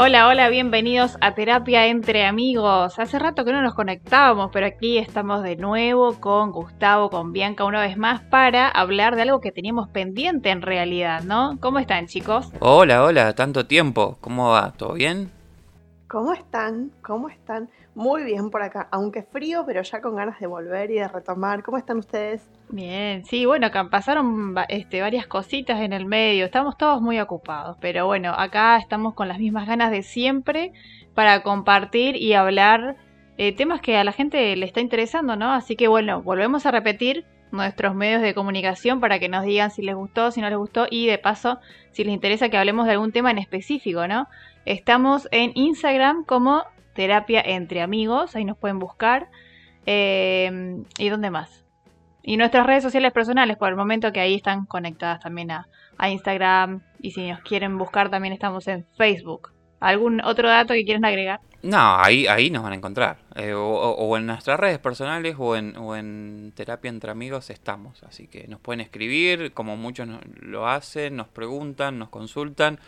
[0.00, 3.00] Hola, hola, bienvenidos a Terapia entre Amigos.
[3.00, 7.64] Hace rato que no nos conectábamos, pero aquí estamos de nuevo con Gustavo, con Bianca
[7.64, 11.58] una vez más para hablar de algo que teníamos pendiente en realidad, ¿no?
[11.60, 12.52] ¿Cómo están chicos?
[12.60, 14.18] Hola, hola, tanto tiempo.
[14.20, 14.72] ¿Cómo va?
[14.76, 15.32] ¿Todo bien?
[16.08, 16.90] ¿Cómo están?
[17.02, 17.68] ¿Cómo están?
[17.94, 21.62] Muy bien por acá, aunque frío, pero ya con ganas de volver y de retomar.
[21.62, 22.48] ¿Cómo están ustedes?
[22.70, 28.06] Bien, sí, bueno, pasaron este, varias cositas en el medio, estamos todos muy ocupados, pero
[28.06, 30.72] bueno, acá estamos con las mismas ganas de siempre
[31.14, 32.96] para compartir y hablar
[33.36, 35.52] eh, temas que a la gente le está interesando, ¿no?
[35.52, 39.82] Así que bueno, volvemos a repetir nuestros medios de comunicación para que nos digan si
[39.82, 41.60] les gustó, si no les gustó y de paso
[41.92, 44.28] si les interesa que hablemos de algún tema en específico, ¿no?
[44.68, 49.30] Estamos en Instagram como terapia entre amigos, ahí nos pueden buscar.
[49.86, 51.64] Eh, ¿Y dónde más?
[52.22, 55.66] Y nuestras redes sociales personales, por el momento que ahí están conectadas también a,
[56.06, 56.82] Instagram.
[57.00, 59.54] Y si nos quieren buscar, también estamos en Facebook.
[59.80, 61.40] ¿Algún otro dato que quieren agregar?
[61.62, 63.16] No, ahí, ahí nos van a encontrar.
[63.36, 68.02] Eh, o, en nuestras redes personales o en, o en Terapia entre Amigos estamos.
[68.02, 70.06] Así que nos pueden escribir, como muchos
[70.42, 72.78] lo hacen, nos preguntan, nos consultan.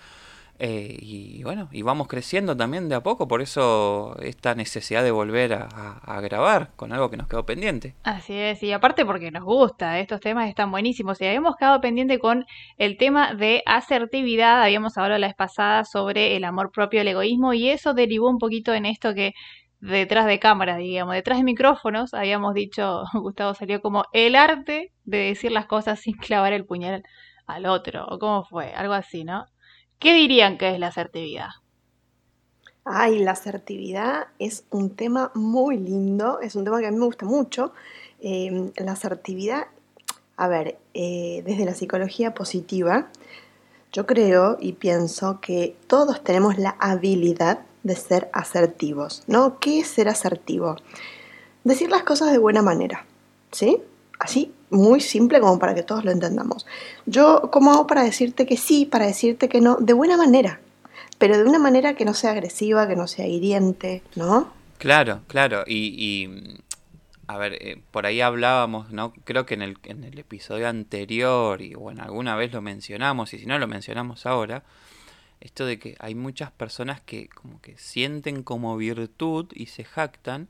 [0.62, 5.10] Eh, y bueno, y vamos creciendo también de a poco, por eso esta necesidad de
[5.10, 7.94] volver a, grabar con algo que nos quedó pendiente.
[8.02, 11.18] Así es, y aparte porque nos gusta, estos temas están buenísimos.
[11.22, 12.44] Y habíamos quedado pendiente con
[12.76, 17.54] el tema de asertividad, habíamos hablado la vez pasada sobre el amor propio, el egoísmo,
[17.54, 19.32] y eso derivó un poquito en esto que
[19.80, 25.18] detrás de cámaras, digamos, detrás de micrófonos, habíamos dicho, Gustavo salió como el arte de
[25.18, 27.02] decir las cosas sin clavar el puñal
[27.46, 29.46] al otro, o cómo fue, algo así, ¿no?
[30.00, 31.50] ¿Qué dirían que es la asertividad?
[32.86, 37.04] Ay, la asertividad es un tema muy lindo, es un tema que a mí me
[37.04, 37.74] gusta mucho.
[38.18, 39.66] Em, la asertividad,
[40.38, 43.10] a ver, eh, desde la psicología positiva,
[43.92, 49.58] yo creo y pienso que todos tenemos la habilidad de ser asertivos, ¿no?
[49.60, 50.76] ¿Qué es ser asertivo?
[51.62, 53.04] Decir las cosas de buena manera,
[53.52, 53.82] ¿sí?
[54.20, 56.66] Así, muy simple como para que todos lo entendamos.
[57.06, 59.76] Yo, ¿cómo hago para decirte que sí, para decirte que no?
[59.76, 60.60] De buena manera,
[61.16, 64.52] pero de una manera que no sea agresiva, que no sea hiriente, ¿no?
[64.76, 65.64] Claro, claro.
[65.66, 66.52] Y,
[67.28, 69.14] a ver, eh, por ahí hablábamos, ¿no?
[69.24, 73.38] Creo que en el, en el episodio anterior, y bueno, alguna vez lo mencionamos, y
[73.38, 74.64] si no lo mencionamos ahora,
[75.40, 80.48] esto de que hay muchas personas que como que sienten como virtud y se jactan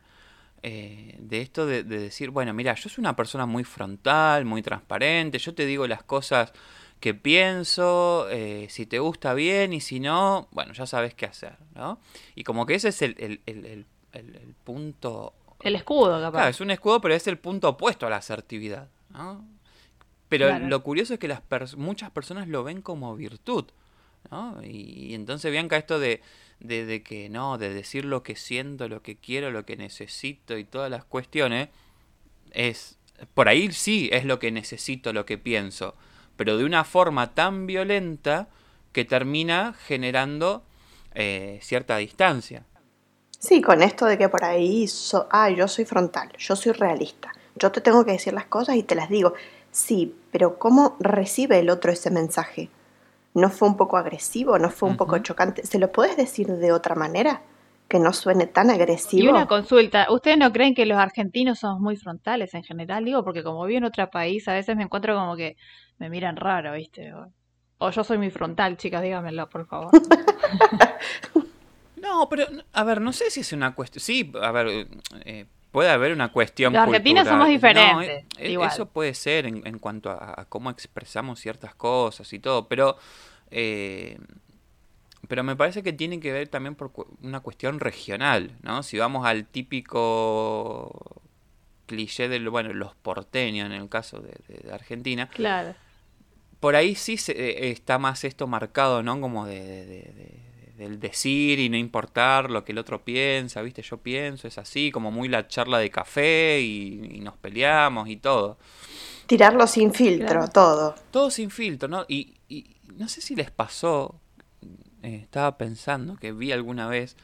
[0.62, 5.38] eh, de esto de, decir, bueno, mira, yo soy una persona muy frontal, muy transparente,
[5.38, 6.52] yo te digo las cosas
[7.00, 11.56] que pienso, eh, si te gusta bien y si no, bueno, ya sabes qué hacer,
[11.74, 11.98] ¿no?
[12.34, 13.86] Y como que ese es el,
[14.64, 15.32] punto...
[15.62, 16.30] El escudo, capaz.
[16.32, 19.44] Claro, es un escudo, pero es el punto opuesto a la asertividad, ¿no?
[20.28, 21.42] Pero lo curioso es que las
[21.76, 23.64] muchas personas lo ven como virtud,
[24.30, 24.60] ¿no?
[24.64, 26.20] y entonces Bianca, esto de
[26.60, 30.64] de, que no, de decir lo que siento, lo que quiero, lo que necesito y
[30.64, 31.68] todas las cuestiones,
[32.52, 32.98] es,
[33.34, 35.94] por ahí sí es lo que necesito, lo que pienso,
[36.36, 38.48] pero de una forma tan violenta
[38.92, 40.64] que termina generando
[41.14, 42.64] eh, cierta distancia.
[43.38, 44.86] Sí, con esto de que por ahí,
[45.30, 48.82] ah, yo soy frontal, yo soy realista, yo te tengo que decir las cosas y
[48.82, 49.32] te las digo.
[49.72, 52.68] Sí, pero ¿cómo recibe el otro ese mensaje?
[53.34, 54.58] ¿No fue un poco agresivo?
[54.58, 55.64] ¿No fue un poco chocante?
[55.64, 57.42] ¿Se lo puedes decir de otra manera?
[57.88, 59.24] Que no suene tan agresivo.
[59.24, 63.04] Y una consulta, ¿ustedes no creen que los argentinos somos muy frontales en general?
[63.04, 65.56] Digo, porque como vivo en otro país, a veces me encuentro como que
[65.98, 67.12] me miran raro, ¿viste?
[67.78, 69.92] O, yo soy muy frontal, chicas, dígamelo, por favor.
[71.96, 74.00] no, pero, a ver, no sé si es una cuestión.
[74.00, 74.88] Sí, a ver,
[75.24, 76.72] eh, puede haber una cuestión.
[76.72, 78.24] Los argentinos somos diferentes.
[78.38, 82.96] Eh, eso puede ser en, cuanto a, cómo expresamos ciertas cosas y todo, pero.
[83.50, 84.18] Eh,
[85.28, 86.90] pero me parece que tiene que ver también por
[87.22, 88.82] una cuestión regional, ¿no?
[88.82, 91.22] Si vamos al típico
[91.86, 95.28] cliché de bueno, los porteños en el caso de, Argentina.
[95.28, 95.74] Claro.
[96.58, 99.20] Por ahí sí se, eh, está más esto marcado, ¿no?
[99.20, 100.49] Como de
[100.80, 103.82] del decir y no importar lo que el otro piensa, ¿viste?
[103.82, 108.56] Yo pienso, es así, como muy la charla de café y, nos peleamos y todo.
[109.26, 110.94] Tirarlo sin filtro, todo.
[111.10, 112.06] Todo sin filtro, ¿no?
[112.08, 112.34] Y,
[112.96, 114.20] no sé si les pasó,
[115.02, 117.14] eh, estaba pensando que vi alguna vez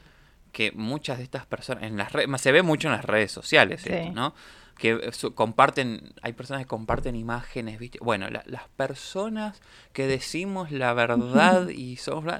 [0.51, 3.83] que muchas de estas personas, en las redes, se ve mucho en las redes sociales,
[4.13, 4.35] ¿no?
[4.77, 7.99] Que comparten, hay personas que comparten imágenes, ¿viste?
[8.01, 9.61] Bueno, las personas
[9.93, 12.33] que decimos la verdad y somos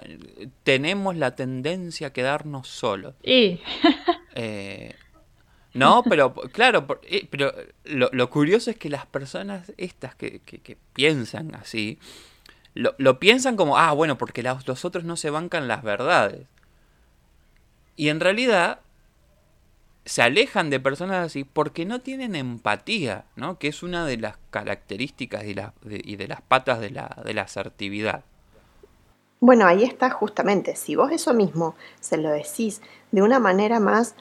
[0.63, 3.15] tenemos la tendencia a quedarnos solos.
[3.23, 3.59] Y...
[4.39, 4.93] Eh,
[5.73, 7.51] no, pero claro, eh, pero
[7.85, 11.97] lo, curioso es que las personas estas que, que, piensan así,
[12.75, 16.45] lo, lo, piensan como, ah, bueno, porque los, los otros no se bancan las verdades.
[17.95, 18.81] Y en realidad
[20.07, 23.59] se alejan de personas así porque no tienen empatía, ¿no?
[23.59, 25.55] Que es una de las características y,
[25.85, 28.23] y de las patas de la, de la asertividad.
[29.39, 30.75] Bueno, ahí está justamente.
[30.75, 32.81] Si vos eso mismo se lo decís
[33.11, 34.15] de una manera más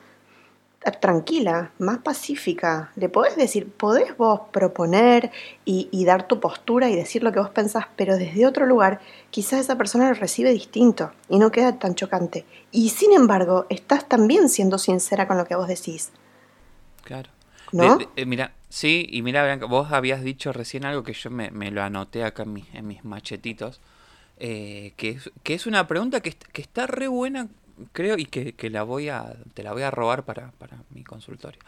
[1.01, 2.93] tranquila, más pacífica.
[2.97, 5.33] Le podés decir, podés vos proponer
[5.65, 9.01] y, dar tu postura y decir lo que vos pensás, pero desde otro lugar,
[9.31, 12.45] quizás esa persona lo recibe distinto y no queda tan chocante.
[12.71, 16.11] Y sin embargo, estás también siendo sincera con lo que vos decís.
[17.03, 17.31] Claro.
[17.73, 17.99] ¿No?
[18.25, 22.45] mira, sí, y mira, vos habías dicho recién algo que yo me, lo anoté acá
[22.45, 23.81] en mis, en mis machetitos.
[24.39, 27.49] Eh, que, es, que es una pregunta que, que está re buena
[27.93, 30.53] creo y que, la voy a te la voy a robar para,
[30.91, 31.61] mi consultorio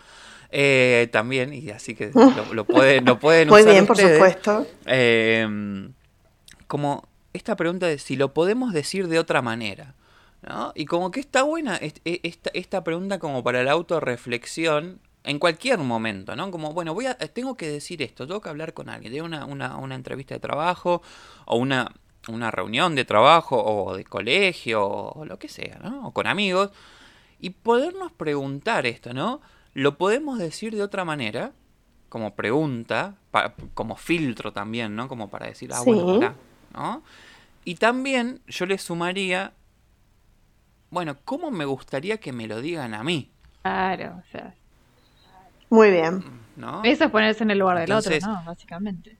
[0.51, 2.11] eh, también y así que
[2.53, 5.93] lo, pueden lo pueden muy bien por supuesto em,
[6.67, 9.95] como esta pregunta de si lo podemos decir de otra manera
[10.43, 10.73] ¿no?
[10.75, 15.79] y como que está buena e, esta, esta pregunta como para la autorreflexión en cualquier
[15.79, 16.51] momento, ¿no?
[16.51, 19.45] Como, bueno, voy a, tengo que decir esto, tengo que hablar con alguien, tengo una,
[19.45, 21.03] una, una entrevista de trabajo
[21.45, 21.93] o una,
[22.27, 26.09] una reunión de trabajo o de colegio o lo que sea, ¿no?
[26.09, 26.71] O con amigos.
[27.41, 29.41] Y podernos preguntar esto, ¿no?
[29.75, 31.53] Lo podemos decir de otra manera,
[32.09, 33.15] como pregunta,
[33.75, 35.09] como filtro también, ¿no?
[35.09, 36.35] Como para decir, ah, bueno,
[36.75, 37.03] ¿no?
[37.65, 39.53] Y también yo le sumaría,
[40.91, 43.31] bueno, ¿cómo me gustaría que me lo digan a mí?
[43.63, 44.55] Claro, o sea.
[45.71, 46.25] Muy bien.
[46.57, 46.83] ¿No?
[46.83, 48.43] Eso es ponerse en el lugar del otro, ¿no?
[48.45, 49.17] Básicamente.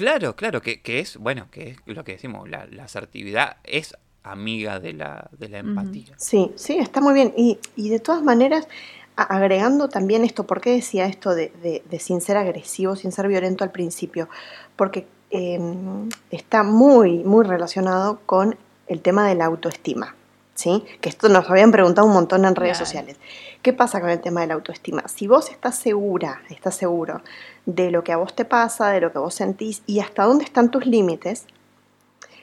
[0.00, 4.94] Claro, claro, que, es, bueno, que es lo que decimos, la, asertividad es amiga de
[4.94, 6.14] la, de la empatía.
[6.16, 7.34] Sí, sí, está muy bien.
[7.36, 8.66] Y, y de todas maneras,
[9.14, 11.52] agregando también esto, ¿por qué decía esto de,
[11.86, 14.30] de, sin ser agresivo, sin ser violento al principio?
[14.74, 18.56] Porque em, está muy, muy relacionado con
[18.86, 20.14] el tema de la autoestima.
[20.60, 20.84] ¿Sí?
[21.00, 23.16] Que esto nos habían preguntado un montón en redes sociales.
[23.62, 25.08] ¿Qué pasa con el tema de la autoestima?
[25.08, 27.22] Si vos estás segura, estás seguro
[27.64, 30.44] de lo que a vos te pasa, de lo que vos sentís y hasta dónde
[30.44, 31.46] están tus límites,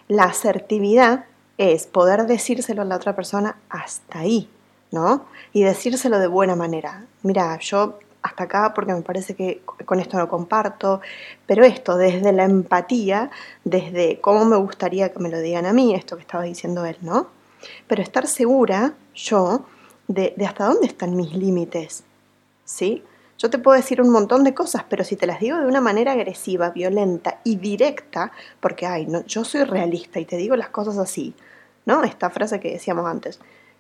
[0.08, 1.25] la asertividad
[1.60, 4.50] es poder decírselo a la otra persona hasta ahí,
[4.90, 5.28] ¿no?
[5.54, 7.06] Y decírselo de buena manera.
[7.22, 11.02] Mira, yo hasta acá porque me parece que con esto no comparto,
[11.46, 13.30] pero esto desde la empatía,
[13.64, 16.98] desde cómo me gustaría que me lo digan a mí, esto que estaba diciendo él,
[17.02, 17.37] ¿no?
[17.88, 19.65] Pero estar segura yo
[20.07, 22.04] de, hasta dónde están mis límites,
[22.65, 23.04] ¿sí?
[23.38, 25.81] Yo te puedo decir un montón de cosas, pero si te las digo de una
[25.81, 30.69] manera agresiva, violenta y directa, porque, ay, no, yo soy realista y te digo las
[30.69, 31.36] cosas así,
[31.86, 32.04] ¿no?
[32.04, 33.39] Esta frase que decíamos antes.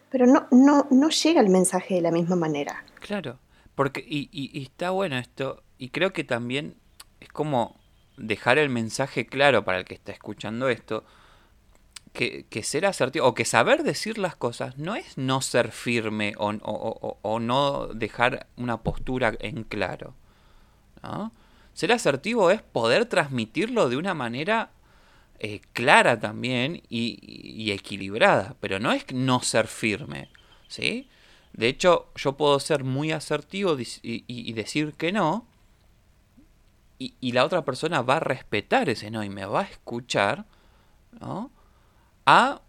[0.09, 2.83] Pero no, no, no llega el mensaje de la misma manera.
[2.99, 3.39] Claro,
[3.73, 6.75] porque, y, y está bueno esto, y creo que también
[7.19, 7.75] es como
[8.17, 11.03] dejar el mensaje claro para el que está escuchando esto,
[12.17, 17.39] que, ser asertivo o que saber decir las cosas no es no ser firme o,
[17.39, 20.15] no dejar una postura en claro.
[21.73, 24.71] Ser asertivo es poder transmitirlo de una manera
[25.39, 30.29] eh, clara también y, equilibrada, pero no es no ser firme.
[30.67, 31.07] ¿sí?
[31.53, 35.45] De hecho, yo puedo ser muy asertivo y, y decir que no,
[36.99, 40.45] y, la otra persona va a respetar ese no y me va a escuchar,
[41.19, 41.51] ¿no?
[42.27, 42.61] A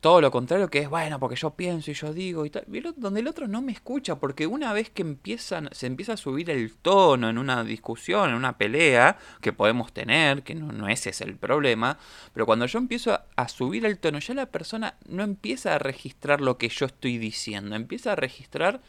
[0.00, 2.64] todo lo contrario que es, bueno, porque yo pienso y yo digo y tal,
[2.96, 6.50] donde el otro no me escucha, porque una vez que empiezan, se empieza a subir
[6.50, 11.20] el tono en una discusión, en una pelea que podemos tener, que no, ese es
[11.20, 11.98] el problema,
[12.32, 16.40] pero cuando yo empiezo a, subir el tono, ya la persona no empieza a registrar
[16.40, 18.80] lo que yo estoy diciendo, empieza a registrar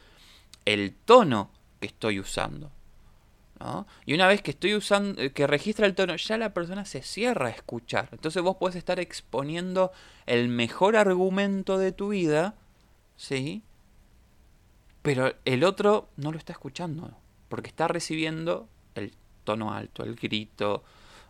[0.66, 2.72] el tono que estoy usando.
[4.06, 7.02] Y una vez que estoy usando, eh, que registra el tono, ya la persona se
[7.02, 8.10] cierra a escuchar.
[8.12, 9.92] Entonces vos puedes estar exponiendo
[10.26, 12.56] el mejor argumento de tu vida,
[13.16, 13.64] ¿sí?
[15.02, 17.12] Pero el otro no lo está escuchando,
[17.50, 20.84] porque está recibiendo el tono alto, el grito,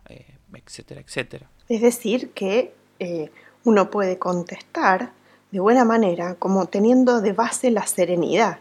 [0.08, 1.48] eh, etcétera, etcétera.
[1.68, 3.30] Es decir, que eh,
[3.64, 5.12] uno puede contestar
[5.50, 8.58] de buena manera, como teniendo de base la serenidad.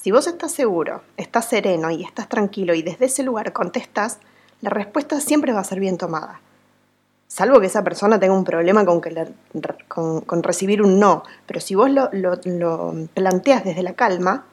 [0.00, 4.18] Si vos estás seguro, estás sereno y estás tranquilo y desde ese lugar contestas,
[4.60, 6.40] la respuesta siempre va a ser bien tomada.
[7.26, 9.26] Salvo que esa persona tenga un problema con, que
[9.88, 11.24] con, recibir un no.
[11.46, 14.46] Pero si vos lo, planteas desde la calma,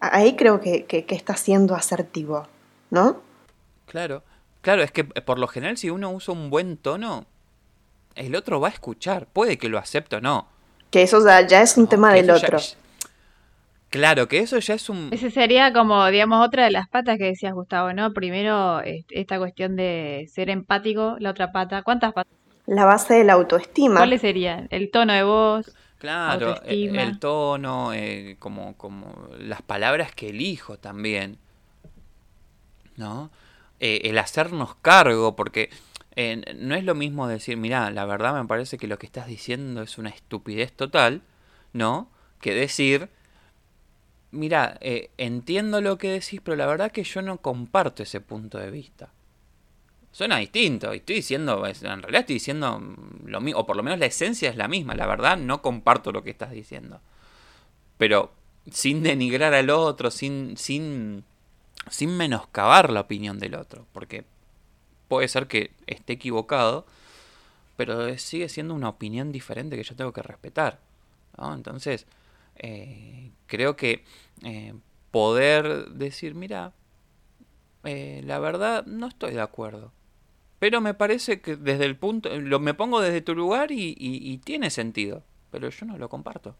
[0.00, 2.46] ahí creo que, que, que estás siendo asertivo,
[2.90, 3.20] ¿no?
[3.86, 4.22] Claro,
[4.62, 7.26] claro, es que por lo general si uno usa un buen tono,
[8.14, 10.46] el otro va a escuchar, puede que lo acepte o no.
[10.90, 12.58] Que eso ya, es un tema del otro.
[13.90, 15.10] Claro, que eso ya es un...
[15.12, 18.12] Ese sería como, digamos, otra de las patas que decías, Gustavo, ¿no?
[18.12, 21.82] Primero, esta cuestión de ser empático, la otra pata.
[21.82, 22.32] ¿Cuántas patas?
[22.66, 23.96] La base de la autoestima.
[24.00, 24.66] ¿Cuáles serían?
[24.70, 25.72] El tono de voz.
[25.98, 27.02] Claro, e, Autoestima.
[27.02, 31.38] el tono, eh, como, como las palabras que elijo también,
[32.96, 33.30] ¿no?
[33.80, 35.70] Eh, el hacernos cargo, porque
[36.16, 39.26] eh, no es lo mismo decir, mira, la verdad me parece que lo que estás
[39.26, 41.22] diciendo es una estupidez total,
[41.72, 42.10] ¿no?
[42.40, 43.08] Que decir,
[44.30, 48.58] mira, eh, entiendo lo que decís, pero la verdad que yo no comparto ese punto
[48.58, 49.10] de vista.
[50.12, 52.80] Suena distinto, y estoy diciendo, en realidad estoy diciendo
[53.24, 56.10] lo mismo, o por lo menos la esencia es la misma, la verdad no comparto
[56.10, 57.00] lo que estás diciendo.
[57.98, 58.32] Pero
[58.70, 61.24] sin denigrar al otro, sin, sin,
[61.90, 64.24] sin menoscabar la opinión del otro, porque
[65.08, 66.86] puede ser que esté equivocado,
[67.76, 70.80] pero sigue siendo una opinión diferente que yo tengo que respetar.
[71.36, 71.54] ¿no?
[71.54, 72.06] Entonces,
[72.58, 74.04] eh, creo que
[74.42, 74.74] eh,
[75.10, 76.72] poder decir, mira,
[77.84, 79.92] eh, la verdad no estoy de acuerdo.
[80.58, 84.70] Pero me parece que desde el punto, lo, me pongo desde tu lugar y, tiene
[84.70, 86.56] sentido, pero yo no lo comparto.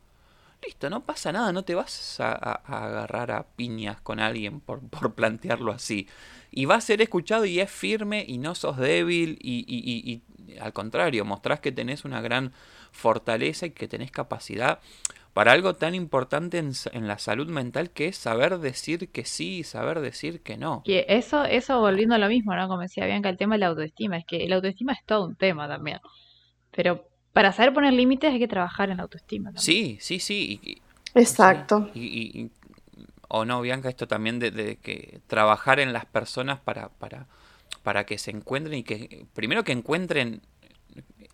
[0.65, 5.15] Listo, no pasa nada, no te vas a, agarrar a piñas con alguien por, por
[5.15, 6.09] plantearlo así.
[6.51, 10.73] Y va a ser escuchado y es firme y no sos débil y- y al
[10.73, 12.53] contrario, mostrás que tenés una gran
[12.93, 14.81] fortaleza y que tenés capacidad
[15.37, 16.73] para algo tan importante en,
[17.07, 20.83] la salud mental que es saber decir que sí y saber decir que no.
[20.83, 22.67] Que eso, eso volviendo a lo mismo, ¿no?
[22.69, 24.17] Como decía Bianca, el tema de la autoestima.
[24.17, 25.99] Es que la autoestima es todo un tema también.
[26.75, 29.63] Pero para saber poner límites hay que trabajar en la autoestima también.
[29.63, 30.59] Sí, sí, sí.
[30.63, 30.83] y- y-
[31.15, 31.91] Exacto.
[31.93, 32.51] Y, y- y-
[33.29, 37.27] o no, Bianca, esto también de, de que trabajar en las personas para, para,
[37.83, 40.41] para que se encuentren y que primero que encuentren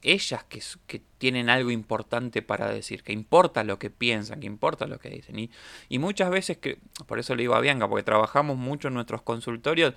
[0.02, 4.86] ellas que, que tienen algo importante para decir, que importa lo que piensan, que importa
[4.86, 5.38] lo que dicen.
[5.38, 5.50] Y,
[5.88, 9.22] y muchas veces, que, por eso le digo a Bianca, porque trabajamos mucho en nuestros
[9.22, 9.94] consultorios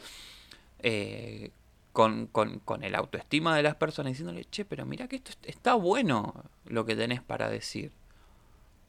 [0.80, 1.52] eh,
[1.94, 5.46] con, con, con el autoestima de las personas, diciéndole, che, pero mira que esto est-
[5.48, 7.92] está bueno lo que tenés para decir.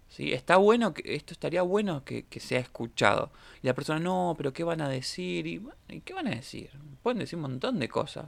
[0.08, 0.32] ¿Sí?
[0.32, 3.30] Está bueno, que esto estaría bueno que, sea escuchado.
[3.62, 5.46] Y la persona, no, pero ¿qué van a decir?
[5.46, 6.70] Y, ¿y qué van a decir?
[7.02, 8.26] Pueden decir un montón de cosas.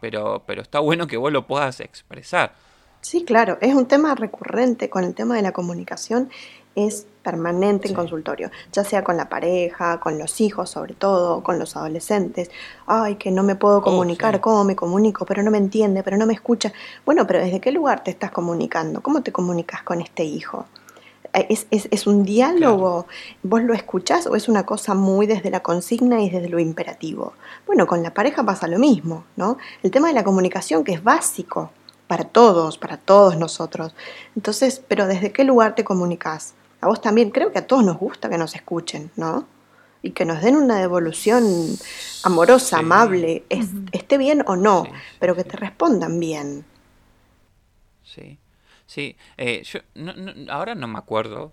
[0.00, 2.54] Pero, pero está bueno que vos lo puedas expresar.
[3.00, 6.28] Sí, claro, es un tema recurrente con el tema de la comunicación,
[6.74, 7.94] es permanente en Sí.
[7.94, 12.50] consultorio, ya sea con la pareja, con los hijos sobre todo, con los adolescentes.
[12.86, 14.40] Ay, que no me puedo comunicar, sí.
[14.40, 15.24] ¿cómo me comunico?
[15.24, 16.72] Pero no me entiende, pero no me escucha.
[17.04, 19.00] Bueno, pero ¿desde qué lugar te estás comunicando?
[19.02, 20.66] ¿Cómo te comunicas con este hijo?
[21.36, 23.06] Eh, ¿Es, es, es un diálogo?
[23.42, 27.34] ¿Vos lo escuchás o es una cosa muy desde la consigna y desde lo imperativo?
[27.66, 29.58] Bueno, con la pareja pasa lo mismo, ¿no?
[29.82, 31.70] El tema de la comunicación que es básico
[32.06, 33.94] para todos, para todos nosotros.
[34.34, 36.54] Entonces, pero ¿desde qué lugar te comunicas?
[36.80, 39.44] A vos también, creo que a todos nos gusta que nos escuchen, ¿no?
[40.02, 41.44] Y que nos den una devolución
[42.22, 42.82] amorosa, Sí.
[42.84, 45.48] amable, es- esté bien o no, Sí, sí, pero que sí.
[45.50, 46.64] te respondan bien.
[48.86, 49.16] Sí.
[49.36, 51.52] Eh, yo no, no- ahora no me acuerdo.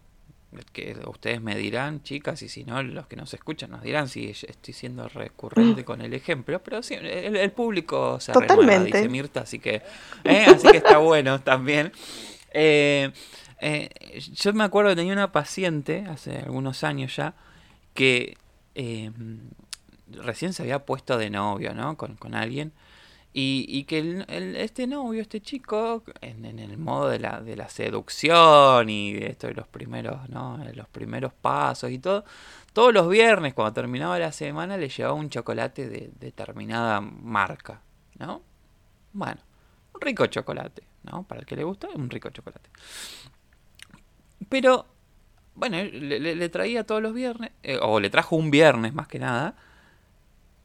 [0.71, 4.29] Que ustedes me dirán, chicas, y si no, los que nos escuchan nos dirán si
[4.29, 6.61] estoy siendo recurrente con el ejemplo.
[6.61, 8.97] Pero sí, el, el público se renueva, Totalmente.
[8.99, 9.81] dice Mirta, así que,
[10.23, 11.91] eh, así que está bueno también.
[12.51, 13.11] Eh,
[13.61, 13.89] eh,
[14.35, 17.33] yo me acuerdo que tenía una paciente hace algunos años ya
[17.95, 18.37] que
[18.75, 19.11] eh,
[20.11, 21.97] recién se había puesto de novio, ¿no?
[21.97, 22.73] Con, con alguien.
[23.35, 27.41] Y, y que el- el- este novio, este chico, en, en el modo de la,
[27.41, 30.59] de la seducción y de esto de los primeros, ¿no?
[30.59, 32.25] De los primeros pasos y todo,
[32.73, 37.81] todos los viernes cuando terminaba la semana le llevaba un chocolate de determinada marca,
[38.19, 38.43] ¿no?
[39.13, 39.41] Bueno,
[39.95, 41.23] un rico chocolate, ¿no?
[41.23, 42.69] Para el que le gusta, un rico chocolate.
[44.49, 44.85] Pero,
[45.55, 49.07] bueno, le, le- le traía todos los viernes, eh, o le trajo un viernes más
[49.07, 49.55] que nada,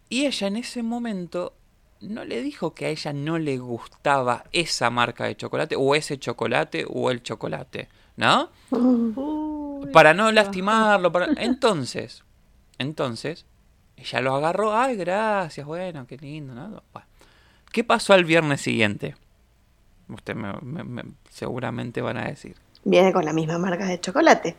[0.09, 1.55] y ella en ese momento
[2.00, 6.19] no le dijo que a ella no le gustaba esa marca de chocolate, o ese
[6.19, 8.50] chocolate, o el chocolate, ¿no?
[8.71, 11.26] Uy, Para no lastimarlo, para...
[11.37, 12.23] Entonces,
[12.78, 13.45] entonces,
[13.97, 16.83] ella lo agarró, ay, gracias, bueno, qué lindo, ¿no?
[16.93, 17.09] Bueno,
[17.73, 19.17] ¿qué pasó al viernes siguiente?
[20.09, 22.55] Usted me- me- me- seguramente van a decir.
[22.85, 24.55] Viene con la misma marca de chocolate.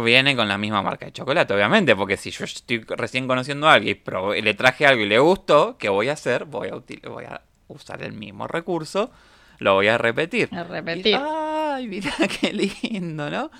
[0.00, 3.74] Viene con la misma marca de chocolate, obviamente, porque si yo estoy recién conociendo a
[3.74, 6.44] alguien y probé- le traje algo y le gustó, ¿qué voy a hacer?
[6.46, 9.10] Voy a, util- voy a usar el mismo recurso,
[9.58, 10.48] lo voy a repetir.
[10.52, 11.18] A Y- repetir.
[11.20, 13.50] Ay, mira qué lindo, ¿no?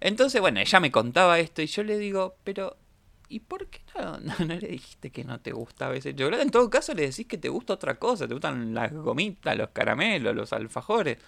[0.00, 2.76] Entonces, bueno, ella me contaba esto y yo le digo, pero
[3.28, 6.42] ¿y por qué no, no, no le dijiste que no te gustaba ese chocolate?
[6.42, 9.68] En todo caso le decís que te gusta otra cosa, te gustan las gomitas, los
[9.70, 11.18] caramelos, los alfajores.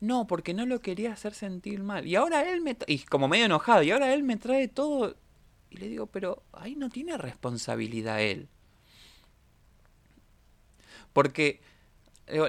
[0.00, 2.06] No, porque no lo quería hacer sentir mal.
[2.06, 2.76] Y ahora él me...
[2.86, 5.16] Y como medio enojado, y ahora él me trae todo...
[5.70, 8.48] Y le digo, pero ahí no tiene responsabilidad él.
[11.12, 11.60] Porque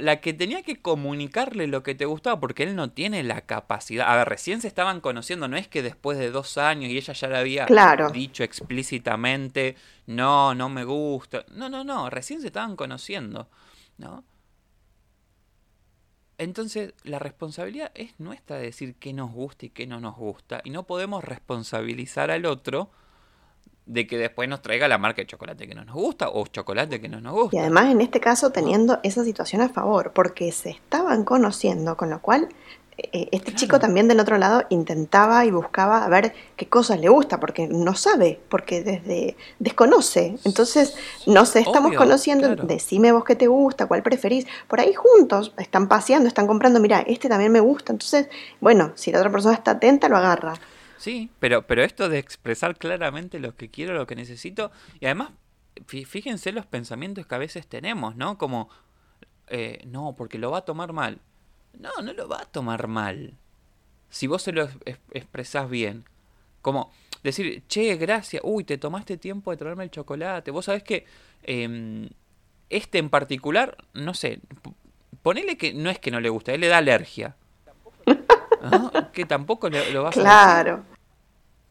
[0.01, 4.12] la que tenía que comunicarle lo que te gustaba, porque él no tiene la capacidad.
[4.12, 7.13] A ver, recién se estaban conociendo, no es que después de dos años y ella
[7.13, 7.67] ya le había
[8.13, 11.46] dicho explícitamente, no, no me gusta.
[11.51, 13.50] No, no, no, recién se estaban conociendo,
[13.98, 14.24] ¿no?
[16.41, 20.62] Entonces, la responsabilidad es nuestra de decir qué nos gusta y qué no nos gusta,
[20.63, 22.89] y no podemos responsabilizar al otro
[23.86, 27.00] de que después nos traiga la marca de chocolate que no nos gusta o chocolate
[27.00, 27.57] que no nos gusta.
[27.57, 32.10] Y además en este caso teniendo esa situación a favor, porque se estaban conociendo, con
[32.10, 32.50] lo cual
[33.13, 37.10] eh, este chico también del otro lado intentaba y buscaba a ver qué cosas le
[37.10, 40.38] gusta, porque no sabe, porque desde desconoce.
[40.43, 44.46] Entonces, no sé, estamos conociendo, decime vos qué te gusta, cuál preferís.
[44.67, 47.91] Por ahí juntos están paseando, están comprando, mira, este también me gusta.
[47.93, 48.27] Entonces,
[48.60, 50.53] bueno, si la otra persona está atenta, lo agarra.
[50.98, 55.31] Sí, pero, pero esto de expresar claramente lo que quiero, lo que necesito, y además,
[55.88, 58.38] fíjense los pensamientos que a veces tenemos, ¿no?
[58.38, 58.70] Como,
[59.48, 61.20] eh, no, porque lo va a tomar mal.
[61.77, 63.33] No, no lo va a tomar mal.
[64.09, 64.69] Si vos se lo
[65.11, 66.05] expresás bien.
[66.61, 66.91] Como
[67.23, 70.51] decir, che, gracias, uy, te tomaste tiempo de traerme el chocolate.
[70.51, 71.05] Vos sabés que
[71.43, 72.09] em,
[72.69, 74.41] este en particular, no sé,
[75.21, 77.35] ponele que no es que no le gusta, él le da alergia.
[79.13, 80.73] Que tampoco lo vas claro.
[80.73, 80.83] a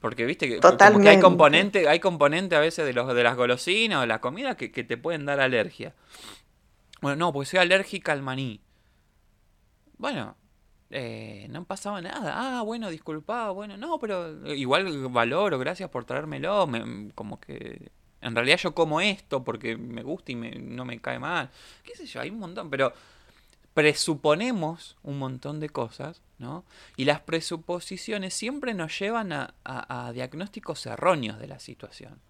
[0.01, 1.09] Porque viste que, Totalmente.
[1.09, 4.57] hay componente, hay componente a veces de los de las golosinas o de la comida
[4.57, 5.95] que, te pueden dar alergia.
[7.01, 8.61] Bueno, no, pues soy alérgica al maní.
[10.01, 10.35] Bueno,
[10.89, 12.33] eh, no pasaba nada.
[12.35, 16.67] Ah, bueno, disculpa, bueno, no, pero igual valoro, gracias por traérmelo.
[17.15, 17.93] como que
[18.23, 21.51] en realidad yo como esto porque me gusta y no me cae mal.
[21.85, 22.95] Qué sé yo, hay un montón, pero
[23.75, 26.65] presuponemos un montón de cosas, ¿no?
[26.97, 32.21] Y las presuposiciones siempre nos llevan a, diagnósticos erróneos de la situación.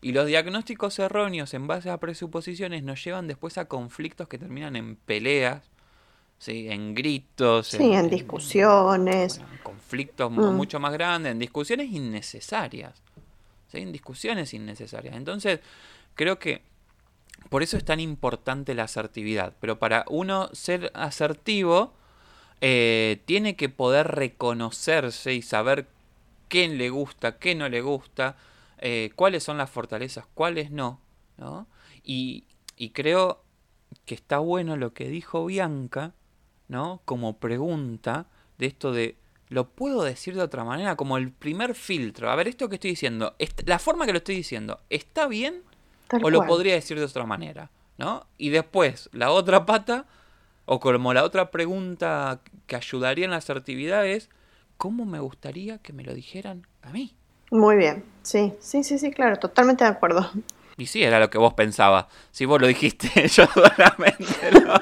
[0.00, 4.74] Y los diagnósticos erróneos en base a presuposiciones nos llevan después a conflictos que terminan
[4.74, 5.70] en peleas,
[6.42, 6.68] ¿sí?
[6.68, 9.38] en gritos, sí, en, discusiones.
[9.38, 10.56] En, conflictos mm.
[10.56, 13.00] mucho más grandes, en discusiones innecesarias.
[13.68, 13.78] ¿sí?
[13.78, 15.14] En discusiones innecesarias.
[15.14, 15.60] Entonces,
[16.16, 16.62] creo que
[17.48, 19.54] por eso es tan importante la asertividad.
[19.60, 21.92] Pero para uno ser asertivo,
[22.60, 25.86] eh, tiene que poder reconocerse y saber
[26.48, 28.36] qué le gusta, qué no le gusta,
[28.78, 31.00] eh, cuáles son las fortalezas, cuáles no.
[32.02, 32.44] Y,
[32.76, 33.42] y, creo
[34.04, 36.14] que está bueno lo que dijo Bianca,
[36.72, 37.02] ¿no?
[37.04, 38.24] Como pregunta
[38.56, 39.16] de esto de,
[39.50, 40.96] ¿lo puedo decir de otra manera?
[40.96, 42.30] Como el primer filtro.
[42.30, 45.62] A ver, esto que estoy diciendo, la forma que lo estoy diciendo, ¿está bien?
[46.22, 48.26] o lo podría decir de otra manera, ¿no?
[48.36, 50.04] Y después, la otra pata,
[50.66, 54.28] o como la otra pregunta que ayudaría en la asertividad es,
[54.76, 57.14] ¿cómo me gustaría que me lo dijeran a mí?
[57.50, 60.30] Muy bien, sí, sí, sí, sí, claro, totalmente de acuerdo.
[60.76, 62.06] Y sí, era lo que vos pensabas.
[62.30, 64.74] Si vos lo dijiste, yo solamente lo...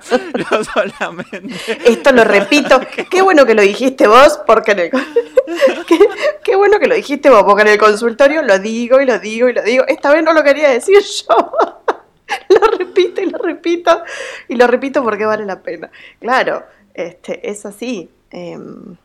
[0.50, 1.54] yo solamente...
[1.84, 2.80] Esto lo repito.
[3.10, 4.90] Qué bueno que lo dijiste vos, porque en el...
[6.44, 9.48] qué, bueno que lo dijiste vos, porque en el consultorio lo digo y lo digo
[9.48, 9.84] y lo digo.
[9.88, 11.52] Esta vez no lo quería decir yo.
[12.48, 14.02] lo repito y lo repito.
[14.48, 15.90] Y lo repito porque vale la pena.
[16.20, 18.10] Claro, este, es así.
[18.30, 18.96] Em,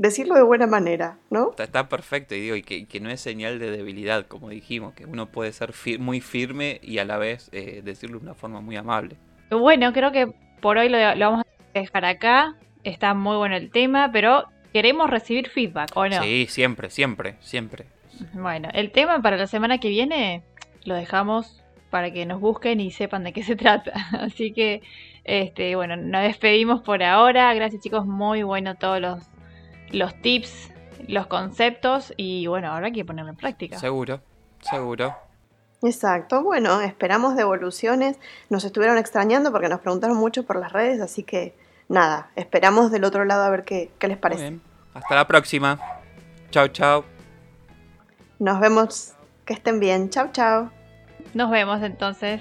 [0.00, 1.54] decirlo de buena manera, ¿no?
[1.58, 5.30] Está, perfecto y digo, y que, no es señal de debilidad, como dijimos, que uno
[5.30, 9.18] puede ser muy firme y a la vez eh, decirlo de una forma muy amable.
[9.50, 12.56] Bueno, creo que por hoy lo, vamos a dejar acá.
[12.84, 16.22] Está muy bueno el tema, pero queremos recibir feedback, ¿o no?
[16.22, 17.86] Sí, siempre, siempre, siempre.
[18.32, 20.42] Bueno, el tema para la semana que viene
[20.84, 23.92] lo dejamos para que nos busquen y sepan de qué se trata.
[24.12, 24.82] Así que,
[25.24, 27.52] este, bueno, nos despedimos por ahora.
[27.54, 29.30] Gracias chicos, muy bueno todos los
[29.92, 30.70] los tips,
[31.08, 33.78] los conceptos y bueno, ahora hay que ponerlo en práctica.
[33.78, 34.20] Seguro,
[34.60, 35.14] seguro.
[35.82, 38.18] Exacto, bueno, esperamos devoluciones.
[38.50, 41.54] Nos estuvieron extrañando porque nos preguntaron mucho por las redes, así que
[41.88, 44.58] nada, esperamos del otro lado a ver qué, qué les parece.
[44.94, 45.78] Hasta la próxima.
[46.50, 47.04] Chao, chao.
[48.38, 49.14] Nos vemos.
[49.44, 50.10] Que estén bien.
[50.10, 50.70] Chao, chao.
[51.34, 52.40] Nos vemos entonces.